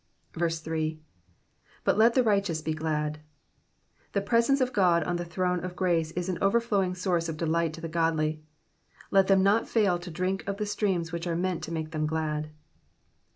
3. 0.33 0.99
''^Bat 1.85 1.95
let 1.95 2.15
the 2.15 2.23
righteous 2.23 2.63
he 2.63 2.73
glad.^^ 2.73 3.17
The 4.13 4.21
presence 4.23 4.59
of 4.59 4.73
God 4.73 5.03
on 5.03 5.17
the 5.17 5.23
throne 5.25 5.63
of 5.63 5.75
grace 5.75 6.09
is 6.13 6.27
an 6.27 6.39
overflowing 6.41 6.95
source 6.95 7.29
of 7.29 7.37
delight 7.37 7.71
to 7.73 7.81
the 7.81 7.87
godly; 7.87 8.37
and 8.37 8.41
let 9.11 9.27
them 9.27 9.43
not 9.43 9.69
fail 9.69 9.99
to 9.99 10.09
drink 10.09 10.43
of 10.47 10.57
the 10.57 10.65
streams 10.65 11.11
which 11.11 11.27
are 11.27 11.35
meant 11.35 11.61
to 11.65 11.71
make 11.71 11.91
them 11.91 12.07
glad. 12.07 12.49